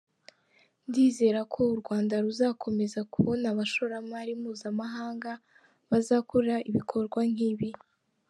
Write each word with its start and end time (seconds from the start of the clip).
Ndizera 0.87 1.39
ko 1.53 1.59
u 1.73 1.75
Rwanda 1.81 2.13
ruzakomeza 2.25 2.99
kubona 3.13 3.45
abashoramari 3.53 4.31
mpuzamahanga 4.41 5.31
bazakora 5.89 6.53
ibikorwa 6.69 7.21
nk’ibi”. 7.31 7.69